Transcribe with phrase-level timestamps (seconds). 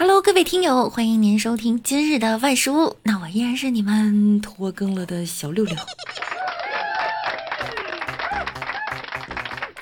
[0.00, 2.96] Hello，各位听友，欢迎您收听今日的万事屋。
[3.02, 5.76] 那我依然是你们拖更了的小六六。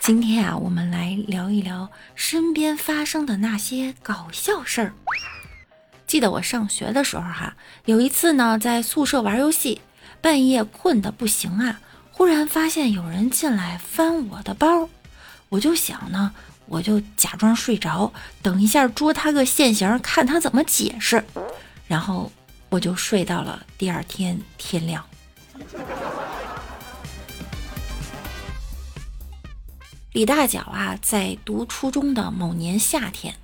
[0.00, 4.92] 今天啊，我们来聊一聊身边发生的那些搞笑事儿。
[6.04, 7.54] 记得我上学的时候哈，
[7.85, 9.80] 有一次呢，在宿舍玩游戏，
[10.21, 11.80] 半夜困得不行啊，
[12.10, 14.88] 忽然发现有人进来翻我的包，
[15.50, 16.34] 我就想呢。
[16.69, 21.24] 我就假装睡着，等一下捉他个现行，看他怎么解释。
[21.87, 22.30] 然后
[22.69, 25.05] 我就睡到了第二天天亮。
[30.12, 33.37] 李大脚啊，在读初中的某年夏天，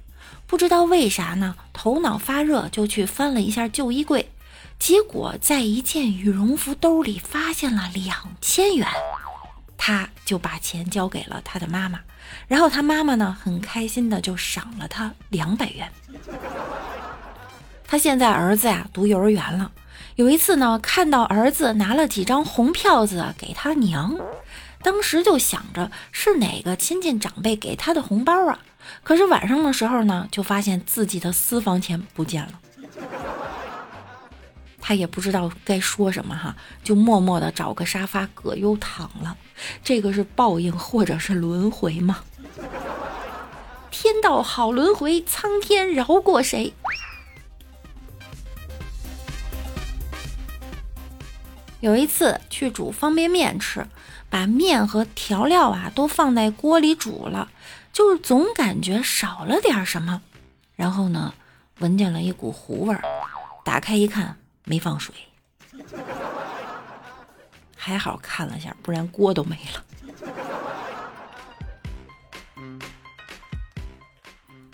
[0.47, 4.31] 不知道为啥呢，头脑发热就去翻了一下旧衣柜，
[4.79, 8.89] 结果在一件羽绒服兜里发现了两千元。
[9.77, 12.01] 他就把钱交给了他的妈妈，
[12.49, 15.91] 然后他妈妈呢很开心的就赏了他两百元。
[17.87, 19.71] 他现在儿子呀读幼儿园了，
[20.17, 24.17] 有一次呢看到儿子拿了几张红票子给他娘，
[24.83, 28.59] 当时就想着是哪个亲戚长辈给他的红包啊，
[29.03, 32.61] 可是晚上的时候呢就发现自己的私房钱不见了。
[34.87, 39.35] 他也不知道该说什么哈，就默默的找个沙发葛优躺了。
[39.83, 42.19] 这个是报应或者是轮回吗？
[43.91, 46.75] 天道好轮回，苍天饶过谁？
[51.81, 53.87] 有一次去煮方便面吃，
[54.29, 57.51] 把面和调料啊都放在锅里煮了，
[57.91, 60.21] 就是总感觉少了点什么。
[60.77, 61.33] 然后呢，
[61.79, 63.03] 闻见了一股糊味儿，
[63.65, 64.37] 打开一看。
[64.65, 65.15] 没放水，
[67.77, 69.85] 还好看了下，不然锅都没了。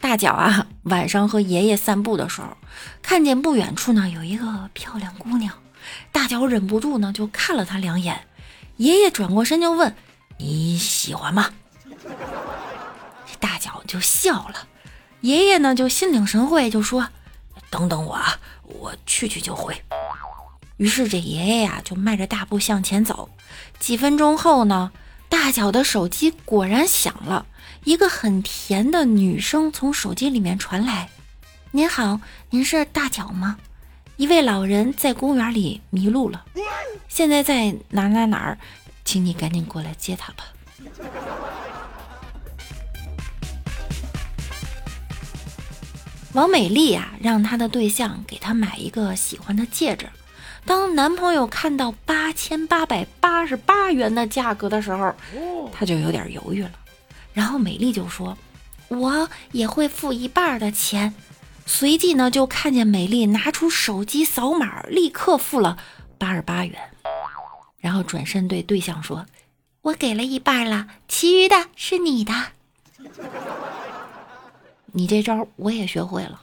[0.01, 2.57] 大脚啊，晚上和爷爷散步的时候，
[3.03, 5.55] 看见不远处呢有一个漂亮姑娘，
[6.11, 8.27] 大脚忍不住呢就看了她两眼。
[8.77, 9.95] 爷爷转过身就问
[10.39, 11.51] ：“你喜欢吗？”
[13.39, 14.69] 大脚就笑了。
[15.21, 17.09] 爷爷呢就心领神会，就说
[17.71, 18.39] ：“等等我啊。”
[18.81, 19.77] 我去去就回。
[20.79, 23.29] 于是这爷爷呀就迈着大步向前走。
[23.79, 24.91] 几分钟后呢，
[25.29, 27.45] 大脚的手机果然响了，
[27.85, 31.11] 一个很甜的女声从手机里面传来
[31.73, 33.59] ：“您好，您是大脚吗？
[34.17, 36.47] 一位老人在公园里迷路了，
[37.09, 38.59] 现在在哪哪哪儿，
[39.05, 40.45] 请你赶紧过来接他吧。”
[46.33, 50.07] 王美丽啊，让她的对象给她买一个喜欢的戒指。
[50.65, 55.15] 当男朋友看到八千八百八十八元的价格的时候，
[55.73, 56.71] 他就有点犹豫了。
[57.33, 58.37] 然后美丽就说
[58.89, 61.15] ：“我也会付一半的钱。”
[61.67, 65.79] 随即呢，就看见美丽拿出手机扫码，立刻付了
[66.19, 66.79] 八十八元。
[67.79, 69.25] 然后转身对对象说
[69.83, 72.33] ：“我给了一半了，其余的是你的。”
[74.93, 76.41] 你这招我也学会了。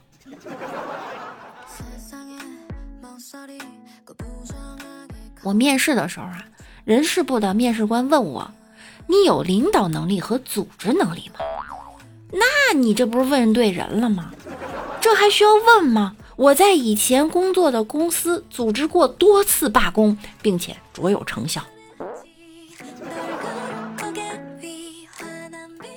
[5.42, 6.44] 我面试的时候啊，
[6.84, 8.50] 人事部的面试官问我
[9.06, 11.40] ：“你有领导能力和组织能力吗？”
[12.32, 14.32] 那你这不是问对人了吗？
[15.00, 16.16] 这还需要问吗？
[16.36, 21.62] 我在以前工作的公司组织过多次罢工，并且卓有成效。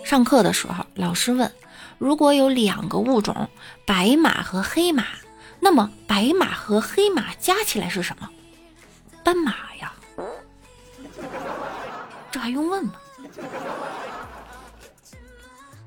[0.03, 1.51] 上课的时候，老师问。
[2.01, 3.47] 如果有两个物种，
[3.85, 5.05] 白马和黑马，
[5.59, 8.27] 那么白马和黑马加起来是什么？
[9.23, 9.93] 斑马呀！
[12.31, 12.93] 这还用问吗？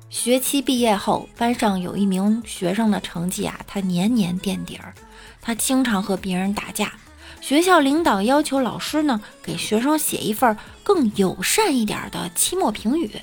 [0.09, 4.93] 学期毕业后，班上有一名学生的成绩啊，他年年垫底儿，
[5.41, 6.93] 他经常和别人打架。
[7.41, 13.19] 学校领导要求老师呢，给学生写一份更友善一点的期末评语。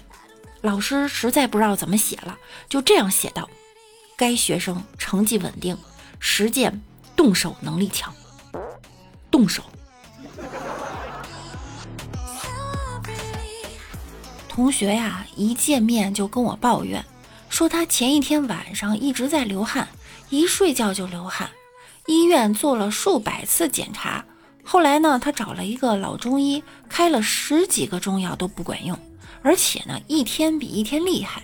[0.62, 3.50] 老师实在不知道怎么写了，就这样写道
[4.17, 5.77] ：“该学生成绩稳定，
[6.21, 6.81] 实践
[7.17, 8.14] 动手能力强。”
[9.29, 9.64] 动手。
[14.49, 17.05] 同学呀，一见面就跟我抱怨，
[17.49, 19.88] 说他前一天晚上一直在流汗，
[20.29, 21.50] 一睡觉就流汗，
[22.06, 24.25] 医院做了数百次检查，
[24.62, 28.97] 后来呢，他找了一个老中医，开了十几个中药都不管用。
[29.43, 31.43] 而且呢，一天比一天厉害，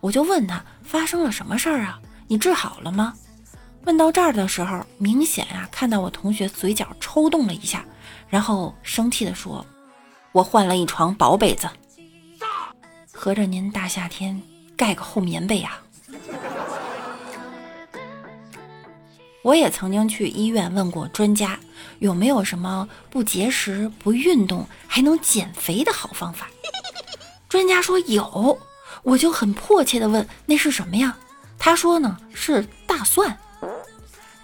[0.00, 2.00] 我就问他发生了什么事儿啊？
[2.28, 3.14] 你治好了吗？
[3.84, 7.84] 问到这儿的时候，明显啊，看到我同学嘴角抽动了一下，
[8.28, 9.66] 然后生气地说
[10.30, 11.68] ：“我换了一床薄被子，
[13.12, 14.40] 合着您大夏天
[14.76, 15.82] 盖个厚棉被啊？”
[19.42, 21.58] 我也曾经去医院问过专家，
[21.98, 26.48] 有没有什么不节食、不运动还能减肥的好方法。
[27.52, 28.58] 专家说有，
[29.02, 31.14] 我就很迫切的问那是什么呀？
[31.58, 33.38] 他说呢是大蒜。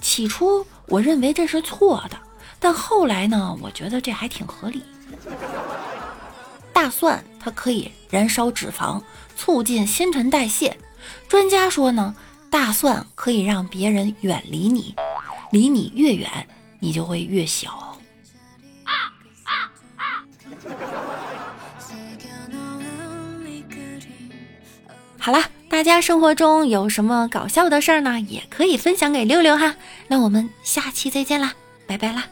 [0.02, 2.18] 起初我认为这是错的，
[2.60, 4.82] 但后来呢，我觉得这还挺合理。
[6.70, 9.00] 大蒜它可以燃烧脂肪，
[9.34, 10.76] 促进新陈代谢。
[11.26, 12.14] 专家说呢。
[12.50, 14.94] 大蒜可以让别人远离你，
[15.50, 16.46] 离你越远，
[16.78, 17.87] 你就会越小。
[25.18, 28.20] 好啦，大家生活中有什么搞笑的事儿呢？
[28.20, 29.74] 也可以分享给六六哈。
[30.06, 31.52] 那我们下期再见啦，
[31.86, 32.24] 拜拜啦。